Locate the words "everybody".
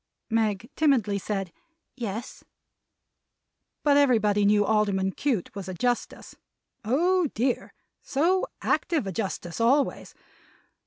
3.97-4.45